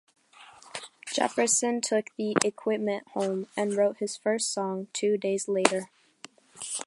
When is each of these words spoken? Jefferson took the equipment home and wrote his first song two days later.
Jefferson 1.13 1.79
took 1.79 2.07
the 2.17 2.35
equipment 2.43 3.03
home 3.13 3.45
and 3.55 3.75
wrote 3.75 3.97
his 3.99 4.17
first 4.17 4.51
song 4.51 4.87
two 4.93 5.15
days 5.15 5.47
later. 5.47 5.91